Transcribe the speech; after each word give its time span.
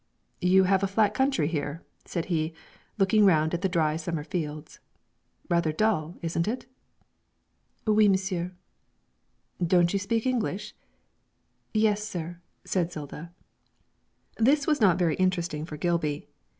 'You 0.39 0.63
have 0.63 0.81
a 0.81 0.87
flat 0.87 1.13
country 1.13 1.47
here,' 1.47 1.83
said 2.05 2.25
he, 2.25 2.53
looking 2.97 3.23
round 3.23 3.53
at 3.53 3.61
the 3.61 3.69
dry 3.69 3.97
summer 3.97 4.23
fields; 4.23 4.79
'rather 5.47 5.71
dull, 5.71 6.15
isn't 6.23 6.47
it?' 6.47 6.65
'Oui, 7.87 8.07
monsieur.' 8.07 8.51
'Don't 9.63 9.93
you 9.93 9.99
speak 9.99 10.25
English?' 10.25 10.73
'Yes, 11.71 12.03
sir,' 12.03 12.39
said 12.65 12.91
Zilda. 12.91 13.29
This 14.37 14.65
was 14.65 14.81
not 14.81 14.97
very 14.97 15.13
interesting 15.17 15.65
for 15.67 15.77
Gilby. 15.77 16.27